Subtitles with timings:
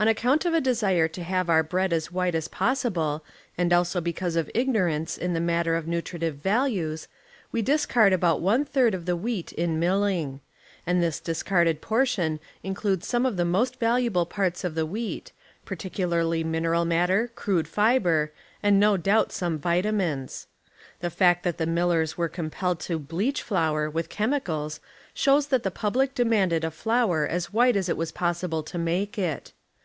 [0.00, 3.20] On account of a desire to have otir bread as white as pos sible
[3.58, 7.06] and also beeavise of igiiorance in the matter of nutritive values,
[7.52, 10.40] we discard about one third of the wheat in milling.
[10.86, 15.32] And ™^,, this discarded portion includes some of the most, valuable parts of the wheat,
[15.66, 18.32] partieulai'ly mineral, matter, crude fiber,
[18.62, 20.46] and no doubt some vitamines.
[20.46, 20.46] products
[21.00, 24.80] The fact that the millers were compelled to "bleach" flour with chemicals
[25.12, 29.18] shows that the public demanded a flour as white as it was possible to make
[29.18, 29.52] it.